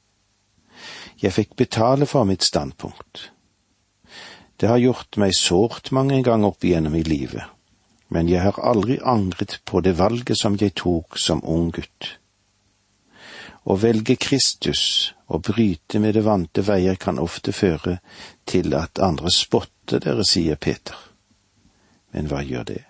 Jeg 1.21 1.31
fikk 1.31 1.53
betale 1.55 2.03
for 2.05 2.27
mitt 2.27 2.43
standpunkt. 2.43 3.29
Det 4.59 4.67
har 4.67 4.81
gjort 4.83 5.15
meg 5.15 5.31
sårt 5.37 5.93
mange 5.95 6.17
ganger 6.23 6.51
opp 6.51 6.65
igjennom 6.67 6.97
i 6.99 7.05
livet, 7.07 7.43
men 8.11 8.27
jeg 8.27 8.43
har 8.43 8.59
aldri 8.59 8.97
angret 8.99 9.61
på 9.63 9.79
det 9.79 9.95
valget 9.95 10.41
som 10.41 10.57
jeg 10.59 10.75
tok 10.75 11.15
som 11.15 11.39
ung 11.47 11.69
gutt. 11.71 12.09
Å 13.63 13.77
velge 13.79 14.17
Kristus 14.19 15.13
og 15.31 15.45
bryte 15.47 16.01
med 16.03 16.19
det 16.19 16.25
vante 16.27 16.65
veier 16.67 16.99
kan 16.99 17.19
ofte 17.19 17.55
føre 17.55 17.95
til 18.43 18.75
at 18.75 18.99
andre 18.99 19.31
spotter 19.31 20.03
dere, 20.03 20.27
sier 20.27 20.59
Peter. 20.59 20.99
Men 22.11 22.27
hva 22.27 22.43
gjør 22.43 22.67
det? 22.73 22.83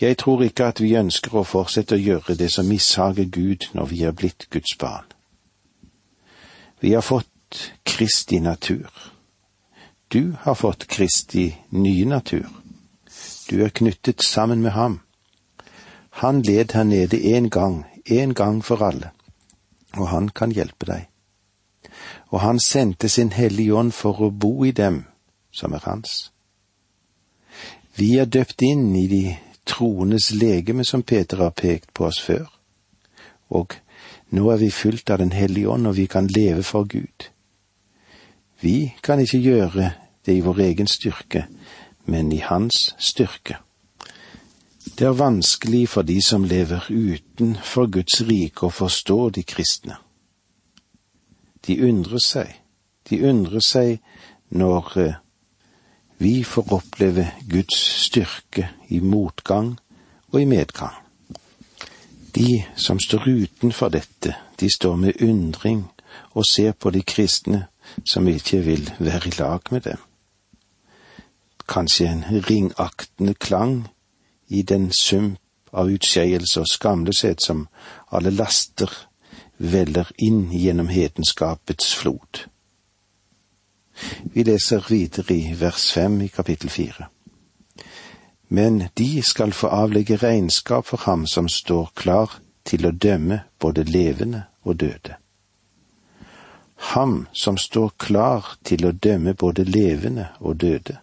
Jeg 0.00 0.16
tror 0.18 0.42
ikke 0.42 0.64
at 0.64 0.80
vi 0.80 0.94
ønsker 0.96 1.34
å 1.36 1.44
fortsette 1.44 1.94
å 1.94 2.00
gjøre 2.00 2.34
det 2.34 2.48
som 2.52 2.68
mishager 2.68 3.28
Gud 3.28 3.66
når 3.76 3.90
vi 3.90 4.02
er 4.08 4.16
blitt 4.16 4.46
Guds 4.50 4.76
barn. 4.80 5.04
Vi 6.80 6.94
har 6.94 7.04
fått 7.04 7.72
Kristi 7.84 8.38
natur. 8.40 8.88
Du 10.08 10.32
har 10.40 10.54
fått 10.54 10.86
Kristi 10.88 11.50
nye 11.70 12.06
natur. 12.08 12.48
Du 13.50 13.60
er 13.64 13.68
knyttet 13.68 14.24
sammen 14.24 14.62
med 14.62 14.72
ham. 14.72 15.00
Han 16.10 16.42
led 16.42 16.72
her 16.72 16.84
nede 16.84 17.20
en 17.36 17.50
gang, 17.50 17.84
en 18.06 18.34
gang 18.34 18.64
for 18.64 18.82
alle, 18.82 19.10
og 19.96 20.08
han 20.08 20.28
kan 20.28 20.50
hjelpe 20.50 20.86
deg. 20.86 21.06
Og 22.30 22.40
han 22.40 22.58
sendte 22.60 23.08
sin 23.08 23.32
Hellige 23.32 23.74
Ånd 23.74 23.92
for 23.92 24.22
å 24.22 24.30
bo 24.30 24.64
i 24.64 24.72
dem 24.72 25.04
som 25.52 25.72
er 25.72 25.84
hans. 25.84 26.32
Vi 27.96 28.16
er 28.18 28.24
døpt 28.24 28.62
inn 28.62 28.94
i 28.96 29.06
de 29.06 29.24
troendes 29.70 30.30
legeme, 30.34 30.84
som 30.84 31.02
Peter 31.02 31.36
har 31.44 31.54
pekt 31.56 31.94
på 31.94 32.08
oss 32.10 32.20
før, 32.20 32.46
og 33.50 33.78
nå 34.30 34.50
er 34.50 34.60
vi 34.60 34.70
fylt 34.70 35.10
av 35.10 35.18
Den 35.18 35.32
hellige 35.32 35.68
ånd, 35.68 35.86
og 35.86 35.96
vi 35.96 36.06
kan 36.06 36.26
leve 36.26 36.62
for 36.62 36.84
Gud. 36.84 37.30
Vi 38.60 38.94
kan 39.02 39.20
ikke 39.20 39.40
gjøre 39.40 39.92
det 40.26 40.36
i 40.36 40.44
vår 40.44 40.60
egen 40.60 40.86
styrke, 40.86 41.46
men 42.04 42.32
i 42.32 42.38
Hans 42.38 42.94
styrke. 42.98 43.56
Det 44.98 45.06
er 45.06 45.16
vanskelig 45.16 45.88
for 45.88 46.02
de 46.02 46.22
som 46.22 46.44
lever 46.44 46.86
utenfor 46.90 47.90
Guds 47.90 48.20
rike 48.28 48.66
å 48.66 48.74
forstå 48.74 49.18
de 49.36 49.42
kristne. 49.42 49.96
De 51.66 51.76
undrer 51.88 52.22
seg, 52.24 52.54
de 53.10 53.20
undrer 53.28 53.64
seg 53.64 53.98
når 54.50 54.92
eh, 54.98 55.18
vi 56.20 56.44
får 56.44 56.72
oppleve 56.72 57.30
Guds 57.48 57.76
styrke 58.04 58.68
i 58.88 59.00
motgang 59.00 59.78
og 60.32 60.42
i 60.42 60.44
medgang. 60.44 60.94
De 62.34 62.64
som 62.76 63.00
står 63.00 63.24
utenfor 63.28 63.88
dette, 63.88 64.34
de 64.60 64.68
står 64.74 64.96
med 64.96 65.22
undring 65.22 65.86
og 66.36 66.44
ser 66.44 66.72
på 66.72 66.90
de 66.90 67.00
kristne 67.02 67.62
som 68.04 68.28
ikke 68.28 68.60
vil 68.60 68.90
være 68.98 69.32
i 69.32 69.32
lag 69.38 69.60
med 69.70 69.80
dem. 69.80 69.96
Kanskje 71.68 72.10
en 72.12 72.24
ringaktende 72.50 73.34
klang 73.34 73.88
i 74.48 74.62
den 74.62 74.92
sump 74.92 75.40
av 75.72 75.88
utskeielse 75.88 76.60
og 76.60 76.68
skamløshet 76.68 77.40
som 77.46 77.68
alle 78.12 78.30
laster 78.30 78.92
veller 79.56 80.12
inn 80.18 80.50
gjennom 80.52 80.92
hedenskapets 80.92 81.94
flod. 81.96 82.44
Vi 84.34 84.42
leser 84.42 84.84
videre 84.88 85.34
i 85.34 85.54
vers 85.60 85.92
fem 85.92 86.20
i 86.20 86.28
kapittel 86.28 86.70
fire. 86.70 87.08
Men 88.48 88.82
de 88.98 89.22
skal 89.22 89.52
få 89.52 89.66
avlegge 89.66 90.16
regnskap 90.16 90.86
for 90.86 91.06
ham 91.06 91.26
som 91.26 91.48
står 91.48 91.90
klar 91.94 92.40
til 92.64 92.86
å 92.86 92.92
dømme 92.92 93.42
både 93.58 93.84
levende 93.84 94.44
og 94.64 94.80
døde 94.80 95.20
ham 96.80 97.26
som 97.32 97.58
står 97.58 97.92
klar 97.96 98.44
til 98.64 98.86
å 98.86 98.92
dømme 98.92 99.34
både 99.34 99.64
levende 99.64 100.30
og 100.40 100.56
døde. 100.60 100.96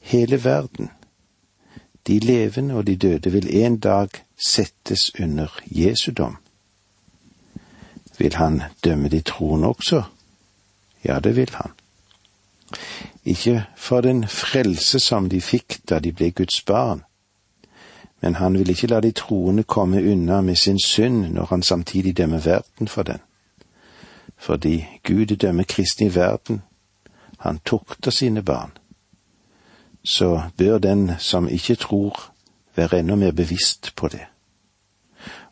Hele 0.00 0.44
verden, 0.44 0.90
de 2.06 2.18
levende 2.18 2.74
og 2.74 2.86
de 2.86 2.96
døde, 2.96 3.30
vil 3.30 3.48
en 3.62 3.78
dag 3.78 4.08
settes 4.36 5.10
under 5.20 5.60
Jesu 5.70 6.10
dom. 6.12 6.36
Vil 8.18 8.34
han 8.34 8.62
dømme 8.84 9.08
de 9.08 9.20
troende 9.22 9.68
også? 9.68 10.02
Ja, 11.08 11.18
det 11.18 11.36
vil 11.36 11.50
han. 11.54 11.70
Ikke 13.24 13.64
for 13.76 14.00
den 14.00 14.28
frelse 14.28 15.00
som 15.00 15.28
de 15.28 15.40
fikk 15.40 15.80
da 15.88 15.98
de 15.98 16.12
ble 16.12 16.30
Guds 16.30 16.62
barn, 16.62 17.02
men 18.20 18.34
han 18.34 18.58
vil 18.58 18.70
ikke 18.70 18.90
la 18.90 19.00
de 19.00 19.12
troende 19.12 19.62
komme 19.62 20.02
unna 20.02 20.40
med 20.40 20.56
sin 20.56 20.78
synd 20.78 21.32
når 21.32 21.44
han 21.50 21.62
samtidig 21.62 22.16
dømmer 22.16 22.38
verden 22.38 22.88
for 22.88 23.02
den 23.02 23.18
fordi 24.38 24.86
Gud 25.04 25.26
dømmer 25.26 25.64
kristne 25.68 26.06
i 26.06 26.14
verden, 26.14 26.62
han 27.38 27.58
tukter 27.64 28.10
sine 28.10 28.42
barn, 28.42 28.70
så 30.04 30.42
bør 30.56 30.78
den 30.78 31.10
som 31.18 31.48
ikke 31.48 31.74
tror, 31.74 32.32
være 32.76 32.98
enda 32.98 33.14
mer 33.14 33.32
bevisst 33.32 33.92
på 33.96 34.08
det. 34.08 34.26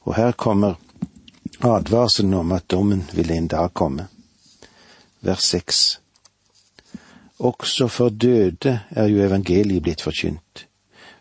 Og 0.00 0.14
her 0.14 0.32
kommer 0.32 0.75
advarselen 1.62 2.34
om 2.34 2.52
at 2.52 2.70
dommen 2.70 3.10
vil 3.14 3.30
en 3.30 3.48
dag 3.48 3.75
komme. 3.75 4.06
Vers 5.26 5.49
seks. 5.50 6.00
Også 7.38 7.88
for 7.88 8.09
døde 8.09 8.80
er 8.90 9.06
jo 9.11 9.25
evangeliet 9.26 9.83
blitt 9.83 10.02
forkynt, 10.02 10.66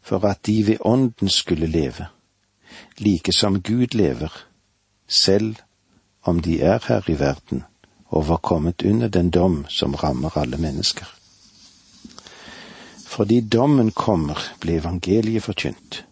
for 0.02 0.26
at 0.30 0.46
de 0.46 0.68
ved 0.68 0.78
ånden 0.80 1.30
skulle 1.30 1.66
leve. 1.68 2.06
like 2.98 3.34
som 3.34 3.62
Gud 3.62 3.96
lever, 3.96 4.46
selv 5.08 5.56
om 6.24 6.40
de 6.40 6.62
er 6.62 6.80
her 6.88 7.10
i 7.10 7.20
verden 7.20 7.64
og 8.06 8.28
var 8.28 8.38
kommet 8.38 8.84
under 8.86 9.08
den 9.08 9.30
dom 9.30 9.66
som 9.70 9.96
rammer 9.96 10.38
alle 10.38 10.58
mennesker. 10.58 11.06
Fordi 13.08 13.42
dommen 13.42 13.92
kommer, 13.92 14.40
ble 14.60 14.78
evangeliet 14.78 15.44
forkynt. 15.44 16.06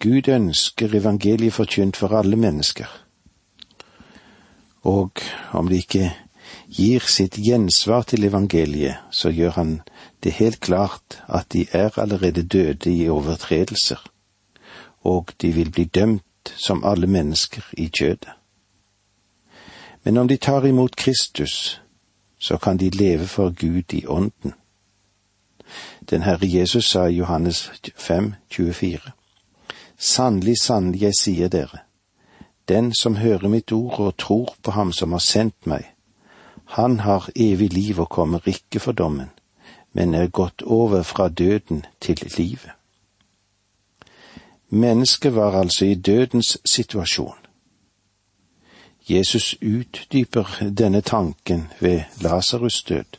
Gud 0.00 0.28
ønsker 0.28 0.94
evangeliet 0.94 1.52
forkynt 1.52 1.96
for 1.96 2.16
alle 2.18 2.36
mennesker. 2.36 2.86
Og 4.82 5.10
om 5.52 5.68
de 5.68 5.76
ikke 5.76 6.23
gir 6.68 7.00
sitt 7.00 7.38
gjensvar 7.38 8.02
til 8.02 8.24
evangeliet, 8.24 8.96
så 9.10 9.30
gjør 9.30 9.50
han 9.50 9.80
det 10.22 10.32
helt 10.32 10.60
klart 10.60 11.22
at 11.28 11.52
de 11.52 11.66
er 11.72 11.98
allerede 11.98 12.42
døde 12.42 12.92
i 12.92 13.08
overtredelser, 13.08 14.00
og 15.00 15.32
de 15.42 15.52
vil 15.52 15.70
bli 15.70 15.84
dømt 15.84 16.54
som 16.56 16.84
alle 16.84 17.06
mennesker 17.06 17.62
i 17.72 17.88
kjødet. 17.88 18.30
Men 20.04 20.16
om 20.16 20.28
de 20.28 20.36
tar 20.36 20.64
imot 20.64 20.96
Kristus, 20.96 21.80
så 22.38 22.56
kan 22.56 22.76
de 22.76 22.90
leve 22.90 23.26
for 23.26 23.50
Gud 23.50 23.94
i 23.94 24.06
ånden. 24.06 24.52
Den 26.10 26.22
Herre 26.22 26.46
Jesus 26.58 26.90
sa 26.90 27.06
i 27.06 27.16
Johannes 27.16 27.70
5, 27.96 28.34
24. 28.50 28.98
Sannelig, 29.98 30.58
sannelig, 30.58 31.02
jeg 31.02 31.14
sier 31.14 31.48
dere, 31.48 31.78
den 32.68 32.92
som 32.94 33.16
hører 33.16 33.48
mitt 33.48 33.72
ord 33.72 34.00
og 34.00 34.16
tror 34.16 34.54
på 34.62 34.70
ham 34.70 34.92
som 34.92 35.12
har 35.12 35.18
sendt 35.24 35.66
meg, 35.66 35.93
han 36.64 37.00
har 37.00 37.30
evig 37.36 37.72
liv 37.72 38.00
og 38.00 38.08
kommer 38.08 38.40
ikke 38.48 38.80
for 38.80 38.92
dommen, 38.92 39.30
men 39.92 40.14
er 40.14 40.26
gått 40.26 40.62
over 40.62 41.02
fra 41.02 41.28
døden 41.28 41.84
til 42.00 42.32
livet. 42.38 42.70
Mennesket 44.68 45.34
var 45.34 45.60
altså 45.60 45.84
i 45.84 45.94
dødens 45.94 46.58
situasjon. 46.64 47.38
Jesus 49.10 49.54
utdyper 49.62 50.70
denne 50.78 51.00
tanken 51.00 51.68
ved 51.80 52.00
Lasarus' 52.16 52.84
død. 52.88 53.18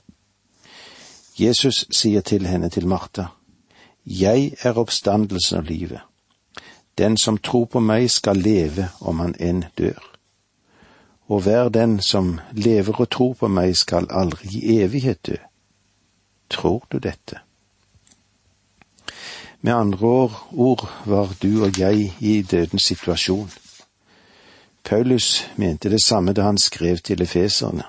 Jesus 1.39 1.85
sier 1.91 2.21
til 2.21 2.45
henne, 2.45 2.69
til 2.69 2.87
Martha, 2.87 3.23
Jeg 4.05 4.51
er 4.61 4.77
oppstandelsen 4.77 5.57
og 5.57 5.63
livet. 5.63 5.99
Den 6.97 7.17
som 7.17 7.37
tror 7.37 7.65
på 7.65 7.79
meg 7.79 8.11
skal 8.11 8.37
leve 8.37 8.89
om 9.01 9.19
han 9.19 9.35
enn 9.39 9.65
dør. 9.77 10.14
Og 11.27 11.41
hver 11.41 11.69
den 11.69 11.99
som 12.01 12.39
lever 12.51 13.01
og 13.01 13.09
tror 13.09 13.33
på 13.33 13.47
meg 13.47 13.77
skal 13.77 14.07
aldri 14.09 14.49
i 14.51 14.79
evighet 14.83 15.25
dø. 15.25 15.37
Tror 16.49 16.85
du 16.91 16.99
dette? 16.99 17.39
Med 19.61 19.73
andre 19.73 20.29
ord 20.51 20.89
var 21.05 21.33
du 21.41 21.63
og 21.65 21.79
jeg 21.79 22.13
i 22.19 22.41
dødens 22.41 22.83
situasjon. 22.83 23.49
Paulus 24.83 25.47
mente 25.55 25.89
det 25.89 26.03
samme 26.05 26.33
da 26.33 26.41
han 26.41 26.57
skrev 26.57 26.97
til 26.97 27.21
efeserne, 27.21 27.83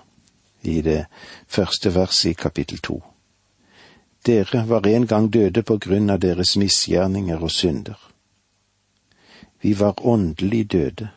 i 0.62 0.80
det 0.80 1.04
første 1.46 1.94
verset 1.94 2.30
i 2.30 2.32
kapittel 2.32 2.78
to. 2.78 3.02
Dere 4.26 4.68
var 4.68 4.86
en 4.86 5.06
gang 5.06 5.32
døde 5.32 5.62
på 5.62 5.76
grunn 5.78 6.10
av 6.10 6.18
deres 6.18 6.56
misgjerninger 6.56 7.42
og 7.42 7.50
synder. 7.50 7.98
Vi 9.62 9.78
var 9.78 10.06
åndelig 10.06 10.72
døde. 10.72 11.08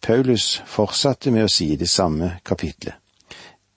Paulus 0.00 0.62
fortsatte 0.66 1.30
med 1.30 1.48
å 1.48 1.52
si 1.52 1.72
i 1.72 1.76
det 1.76 1.90
samme 1.90 2.38
kapitlet. 2.42 2.94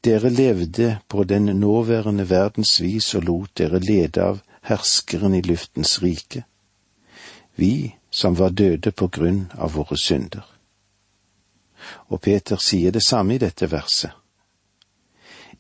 Dere 0.01 0.29
levde 0.29 0.97
på 1.07 1.23
den 1.23 1.45
nåværende 1.59 2.25
verdens 2.29 2.79
vis 2.81 3.13
og 3.15 3.27
lot 3.27 3.51
dere 3.57 3.79
lede 3.79 4.23
av 4.23 4.39
herskeren 4.65 5.35
i 5.37 5.41
luftens 5.41 5.99
rike. 6.01 6.43
Vi 7.55 7.95
som 8.09 8.35
var 8.35 8.49
døde 8.49 8.91
på 8.91 9.07
grunn 9.07 9.51
av 9.57 9.73
våre 9.73 9.97
synder. 9.97 10.45
Og 12.09 12.21
Peter 12.21 12.57
sier 12.57 12.91
det 12.91 13.03
samme 13.03 13.35
i 13.35 13.41
dette 13.41 13.69
verset. 13.69 14.11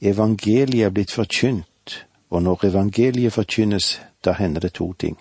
Evangeliet 0.01 0.87
er 0.87 0.89
blitt 0.89 1.13
forkynt, 1.13 2.05
og 2.29 2.43
når 2.43 2.65
evangeliet 2.71 3.33
forkynnes, 3.33 3.99
da 4.25 4.33
hender 4.33 4.61
det 4.61 4.73
to 4.73 4.93
ting. 4.93 5.17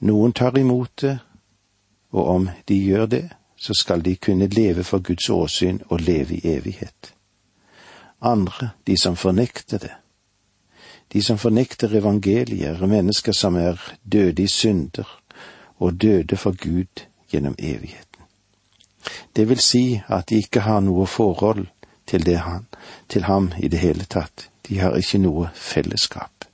Noen 0.00 0.32
tar 0.32 0.58
imot 0.58 0.92
det, 1.00 1.16
og 2.12 2.28
om 2.28 2.48
de 2.68 2.76
gjør 2.76 3.06
det, 3.06 3.24
så 3.56 3.74
skal 3.74 4.04
de 4.04 4.16
kunne 4.16 4.46
leve 4.46 4.84
for 4.84 4.98
Guds 4.98 5.30
åsyn 5.30 5.78
og 5.88 6.00
leve 6.00 6.34
i 6.34 6.56
evighet. 6.56 7.14
Andre, 8.20 8.70
de 8.86 8.96
som 8.98 9.16
fornekter 9.16 9.78
det. 9.78 9.92
De 11.12 11.22
som 11.22 11.38
fornekter 11.38 11.94
evangeliet, 11.94 12.82
er 12.82 12.86
mennesker 12.86 13.32
som 13.32 13.56
er 13.56 13.80
døde 14.12 14.42
i 14.42 14.46
synder 14.46 15.20
og 15.78 16.02
døde 16.02 16.36
for 16.36 16.50
Gud 16.50 17.06
gjennom 17.30 17.54
evigheten. 17.58 18.22
Det 19.36 19.48
vil 19.48 19.60
si 19.60 20.00
at 20.08 20.28
de 20.28 20.36
ikke 20.36 20.60
har 20.60 20.80
noe 20.80 21.06
forhold 21.06 21.66
til, 22.06 22.36
han, 22.36 22.66
til 23.08 23.24
ham 23.24 23.52
i 23.58 23.68
det 23.68 23.78
hele 23.78 24.04
tatt. 24.04 24.48
De 24.68 24.78
har 24.78 24.96
ikke 24.96 25.18
noe 25.18 25.50
fellesskap. 25.54 26.44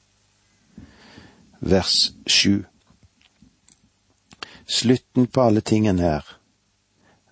Vers 1.60 2.12
sju. 2.26 2.64
Slutten 4.66 5.26
på 5.26 5.42
alle 5.42 5.60
tingene 5.60 6.02
er. 6.02 6.41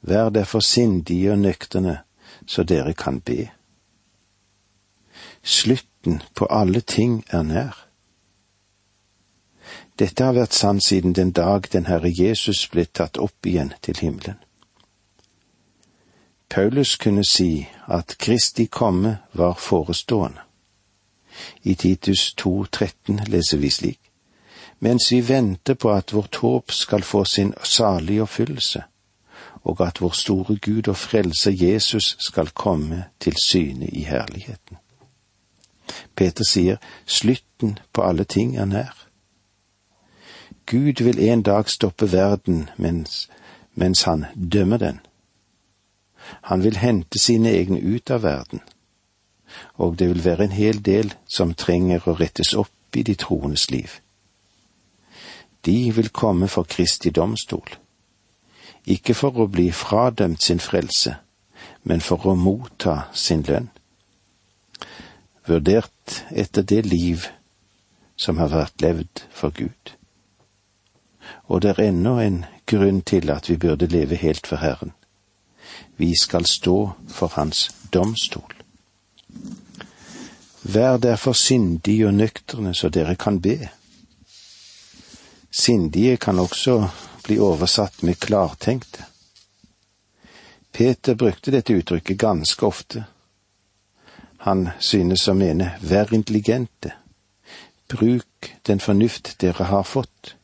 Vær 0.03 0.29
derfor 0.29 0.61
sindige 0.61 1.33
og 1.33 1.39
nøkterne, 1.39 1.99
så 2.47 2.63
dere 2.63 2.93
kan 2.93 3.21
be. 3.21 3.51
Slutten 5.43 6.23
på 6.35 6.47
alle 6.51 6.81
ting 6.81 7.25
er 7.31 7.43
nær. 7.43 7.87
Dette 9.99 10.25
har 10.25 10.33
vært 10.33 10.57
sant 10.57 10.85
siden 10.85 11.13
den 11.13 11.31
dag 11.37 11.69
den 11.73 11.87
Herre 11.87 12.09
Jesus 12.09 12.67
ble 12.73 12.87
tatt 12.87 13.19
opp 13.19 13.47
igjen 13.47 13.75
til 13.83 14.01
himmelen. 14.01 14.39
Paulus 16.51 16.97
kunne 16.97 17.25
si 17.25 17.69
at 17.87 18.17
Kristi 18.19 18.67
komme 18.67 19.19
var 19.33 19.55
forestående. 19.55 20.41
I 21.63 21.75
Titus 21.75 22.35
2,13 22.41 23.29
leser 23.29 23.59
vi 23.59 23.71
slik. 23.71 24.01
Mens 24.79 25.13
vi 25.13 25.21
venter 25.29 25.75
på 25.75 25.93
at 25.93 26.13
vårt 26.13 26.37
håp 26.37 26.73
skal 26.73 27.03
få 27.03 27.25
sin 27.25 27.55
salige 27.63 28.23
oppfyllelse, 28.23 28.83
og 29.63 29.81
at 29.87 30.01
vår 30.01 30.11
store 30.11 30.57
Gud 30.57 30.89
og 30.89 30.97
Frelse 30.97 31.57
Jesus 31.61 32.17
skal 32.19 32.49
komme 32.49 33.05
til 33.21 33.37
syne 33.43 33.87
i 33.87 34.03
herligheten. 34.05 34.77
Peter 36.17 36.45
sier 36.45 36.77
slutten 37.07 37.79
på 37.93 38.03
alle 38.03 38.25
ting 38.25 38.57
er 38.57 38.65
nær. 38.65 39.07
Gud 40.67 41.03
vil 41.05 41.19
en 41.19 41.43
dag 41.43 41.69
stoppe 41.69 42.13
verden 42.13 42.69
mens, 42.77 43.31
mens 43.75 44.03
han 44.03 44.27
dømmer 44.53 44.77
den. 44.77 45.01
Han 46.43 46.63
vil 46.65 46.77
hente 46.77 47.19
sine 47.19 47.51
egne 47.51 47.81
ut 47.95 48.11
av 48.11 48.23
verden, 48.23 48.61
og 49.75 49.99
det 49.99 50.09
vil 50.09 50.25
være 50.25 50.45
en 50.45 50.55
hel 50.55 50.85
del 50.85 51.15
som 51.37 51.55
trenger 51.55 52.07
å 52.07 52.15
rettes 52.15 52.55
opp 52.55 52.97
i 52.97 53.03
de 53.03 53.15
troendes 53.15 53.71
liv. 53.71 53.91
De 55.67 55.93
vil 55.93 56.09
komme 56.09 56.49
for 56.49 56.63
Kristi 56.63 57.11
domstol, 57.11 57.67
ikke 58.87 59.15
for 59.15 59.37
å 59.37 59.49
bli 59.51 59.71
fradømt 59.73 60.43
sin 60.43 60.61
frelse, 60.61 61.15
men 61.85 62.01
for 62.01 62.27
å 62.27 62.35
motta 62.35 63.11
sin 63.13 63.45
lønn. 63.49 63.71
Vurdert 65.47 66.23
etter 66.31 66.63
det 66.63 66.85
liv 66.87 67.27
som 68.17 68.39
har 68.39 68.53
vært 68.53 68.83
levd 68.85 69.25
for 69.33 69.53
Gud 69.57 69.97
og 71.51 71.63
det 71.63 71.71
er 71.71 71.89
ennå 71.89 72.19
en 72.23 72.45
grunn 72.67 73.03
til 73.03 73.31
at 73.31 73.51
vi 73.51 73.57
burde 73.57 73.87
leve 73.91 74.17
helt 74.17 74.47
for 74.47 74.63
Herren. 74.63 74.93
Vi 75.97 76.15
skal 76.23 76.47
stå 76.47 76.93
for 77.09 77.33
Hans 77.35 77.71
domstol. 77.93 78.55
Vær 80.63 80.97
derfor 80.97 81.33
sindige 81.33 82.07
og 82.07 82.15
nøkterne 82.15 82.75
så 82.75 82.89
dere 82.89 83.17
kan 83.17 83.41
be. 83.41 83.69
Sindige 85.51 86.17
kan 86.17 86.39
også 86.39 86.87
bli 87.31 87.39
oversatt 87.39 88.03
med 88.03 88.19
klartenkte. 88.19 89.05
Peter 90.73 91.15
brukte 91.15 91.51
dette 91.51 91.73
uttrykket 91.73 92.19
ganske 92.19 92.67
ofte. 92.67 93.05
Han 94.37 94.71
synes 94.81 95.29
å 95.31 95.35
mene 95.39 95.69
vær 95.79 96.11
intelligente, 96.11 96.91
bruk 97.87 98.51
den 98.67 98.83
fornuft 98.83 99.37
dere 99.39 99.69
har 99.71 99.87
fått. 99.87 100.35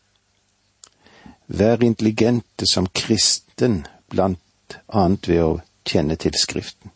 Vær 1.46 1.82
intelligente 1.82 2.70
som 2.70 2.86
kristen, 2.86 3.82
blant 4.06 4.78
annet 4.86 5.26
ved 5.26 5.42
å 5.42 5.52
kjenne 5.82 6.14
til 6.14 6.38
Skriften. 6.38 6.94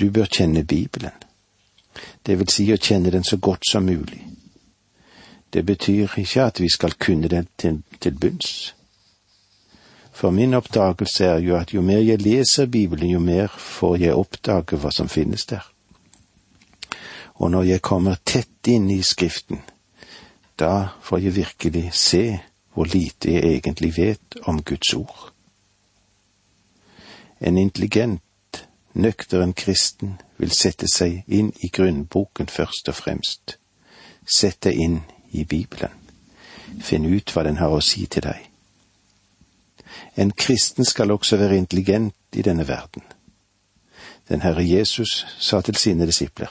Du 0.00 0.08
bør 0.08 0.32
kjenne 0.40 0.64
Bibelen, 0.64 1.20
det 2.24 2.40
vil 2.40 2.48
si 2.48 2.70
å 2.72 2.80
kjenne 2.80 3.12
den 3.12 3.28
så 3.28 3.36
godt 3.36 3.68
som 3.68 3.84
mulig. 3.84 4.24
Det 5.52 5.66
betyr 5.66 6.18
ikke 6.18 6.42
at 6.42 6.60
vi 6.60 6.68
skal 6.68 6.92
kunne 6.92 7.28
den 7.28 7.48
til, 7.58 7.82
til 8.00 8.18
bunns. 8.18 8.74
For 10.12 10.30
min 10.30 10.54
oppdagelse 10.54 11.24
er 11.24 11.38
jo 11.38 11.56
at 11.56 11.74
jo 11.74 11.80
mer 11.80 11.98
jeg 11.98 12.22
leser 12.22 12.66
Bibelen, 12.66 13.10
jo 13.10 13.18
mer 13.18 13.46
får 13.58 13.96
jeg 13.96 14.14
oppdage 14.14 14.76
hva 14.76 14.90
som 14.92 15.08
finnes 15.08 15.46
der. 15.46 15.64
Og 17.34 17.50
når 17.50 17.62
jeg 17.62 17.82
kommer 17.82 18.20
tett 18.24 18.68
inn 18.68 18.90
i 18.90 19.02
Skriften, 19.02 19.62
da 20.60 20.88
får 21.02 21.18
jeg 21.18 21.36
virkelig 21.36 21.92
se 21.96 22.24
hvor 22.74 22.84
lite 22.84 23.32
jeg 23.32 23.54
egentlig 23.54 23.96
vet 23.96 24.36
om 24.42 24.62
Guds 24.62 24.94
ord. 24.94 25.32
En 27.40 27.58
intelligent, 27.58 28.66
nøktern 28.92 29.52
kristen 29.52 30.18
vil 30.36 30.52
sette 30.52 30.88
seg 30.88 31.24
inn 31.26 31.48
i 31.64 31.68
grunnboken 31.72 32.46
først 32.46 32.88
og 32.88 32.94
fremst. 32.94 33.56
sette 34.30 34.70
inn 34.72 35.00
i 35.30 35.44
Bibelen. 35.44 35.92
Finn 36.80 37.06
ut 37.06 37.32
hva 37.34 37.44
den 37.46 37.58
har 37.58 37.72
å 37.74 37.82
si 37.84 38.06
til 38.06 38.24
deg. 38.26 38.46
En 40.16 40.30
kristen 40.30 40.84
skal 40.84 41.10
også 41.10 41.36
være 41.36 41.58
intelligent 41.58 42.14
i 42.36 42.42
denne 42.42 42.66
verden. 42.68 43.02
Den 44.28 44.40
Herre 44.40 44.62
Jesus 44.62 45.26
sa 45.38 45.60
til 45.60 45.76
sine 45.76 46.06
disipler, 46.06 46.50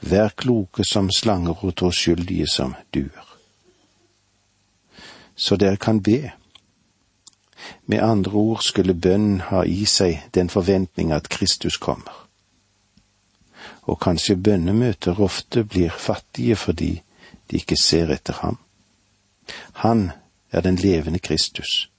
Vær 0.00 0.32
kloke 0.36 0.84
som 0.84 1.10
slanger 1.10 1.64
og 1.64 1.76
troskyldige 1.76 2.46
som 2.48 2.74
duer. 2.94 3.26
Så 5.36 5.56
dere 5.56 5.76
kan 5.76 6.00
be. 6.02 6.32
Med 7.86 8.00
andre 8.02 8.32
ord 8.32 8.62
skulle 8.62 8.94
bønnen 8.94 9.40
ha 9.40 9.62
i 9.62 9.84
seg 9.84 10.24
den 10.34 10.48
forventning 10.48 11.12
at 11.12 11.28
Kristus 11.28 11.76
kommer. 11.76 12.26
Og 13.82 14.00
kanskje 14.00 14.36
bønnemøter 14.36 15.20
ofte 15.20 15.64
blir 15.64 15.90
fattige 15.90 16.56
fordi 16.56 17.02
de 17.50 17.56
ikke 17.56 17.76
ser 17.76 18.12
etter 18.14 18.40
ham. 18.42 18.58
Han 19.82 20.10
er 20.50 20.60
den 20.60 20.76
levende 20.76 21.18
Kristus. 21.18 21.90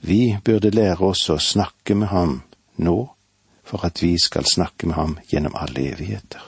Vi 0.00 0.36
burde 0.44 0.70
lære 0.70 1.04
oss 1.04 1.28
å 1.30 1.38
snakke 1.38 1.94
med 1.94 2.08
ham 2.08 2.40
nå, 2.76 2.96
for 3.64 3.84
at 3.86 4.02
vi 4.02 4.16
skal 4.18 4.48
snakke 4.48 4.88
med 4.88 4.96
ham 4.96 5.18
gjennom 5.30 5.54
alle 5.54 5.90
evigheter. 5.92 6.42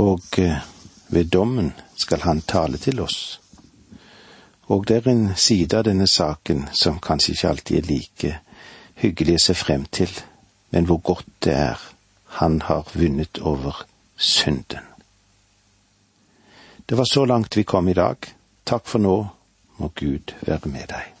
Og 0.00 0.38
eh, 0.38 0.58
ved 1.08 1.30
dommen 1.30 1.72
skal 1.96 2.20
han 2.26 2.42
tale 2.42 2.78
til 2.78 3.00
oss. 3.00 3.40
Og 4.70 4.86
det 4.88 5.00
er 5.00 5.08
en 5.10 5.30
side 5.36 5.78
av 5.78 5.86
denne 5.88 6.06
saken 6.06 6.68
som 6.72 7.00
kanskje 7.02 7.32
ikke 7.34 7.48
alltid 7.48 7.78
er 7.78 7.88
like 7.88 8.34
hyggelig 9.00 9.38
å 9.38 9.44
se 9.46 9.56
frem 9.58 9.86
til, 9.90 10.12
men 10.70 10.86
hvor 10.86 11.00
godt 11.02 11.30
det 11.46 11.56
er 11.56 11.88
han 12.40 12.60
har 12.62 12.86
vunnet 12.94 13.40
over 13.42 13.82
synden. 14.16 14.89
Det 16.90 16.96
var 16.96 17.04
så 17.04 17.24
langt 17.24 17.56
vi 17.56 17.64
kom 17.64 17.88
i 17.88 17.92
dag. 17.94 18.16
Takk 18.66 18.88
for 18.90 18.98
nå, 18.98 19.14
må 19.78 19.92
Gud 19.94 20.32
være 20.42 20.72
med 20.72 20.88
deg. 20.90 21.12